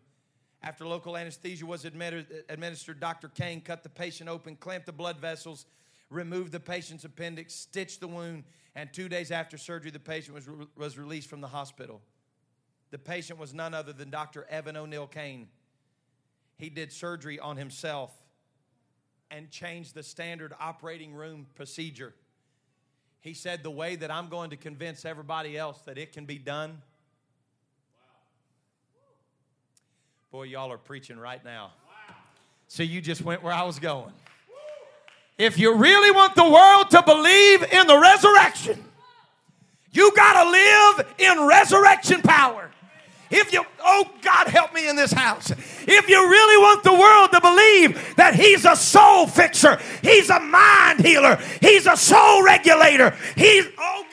[0.63, 3.29] After local anesthesia was administered, Dr.
[3.29, 5.65] Kane cut the patient open, clamped the blood vessels,
[6.09, 8.43] removed the patient's appendix, stitched the wound,
[8.75, 12.01] and two days after surgery, the patient was, re- was released from the hospital.
[12.91, 14.45] The patient was none other than Dr.
[14.49, 15.47] Evan O'Neill Kane.
[16.57, 18.11] He did surgery on himself
[19.29, 22.13] and changed the standard operating room procedure.
[23.19, 26.37] He said, The way that I'm going to convince everybody else that it can be
[26.37, 26.81] done
[30.31, 31.71] Boy, y'all are preaching right now.
[32.67, 34.11] So you just went where I was going.
[35.37, 38.83] If you really want the world to believe in the resurrection,
[39.93, 42.69] You got to live in resurrection power.
[43.29, 45.51] If you, oh God, help me in this house.
[45.51, 50.39] If you really want the world to believe that He's a soul fixer, He's a
[50.39, 54.05] mind healer, He's a soul regulator, He's, oh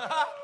[0.00, 0.26] God.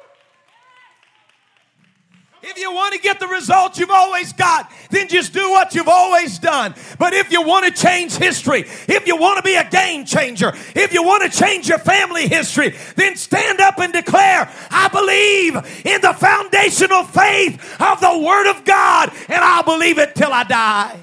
[2.46, 5.88] If you want to get the results you've always got, then just do what you've
[5.88, 6.74] always done.
[6.98, 10.52] But if you want to change history, if you want to be a game changer,
[10.74, 15.86] if you want to change your family history, then stand up and declare, I believe
[15.86, 20.44] in the foundational faith of the Word of God, and I'll believe it till I
[20.44, 21.00] die.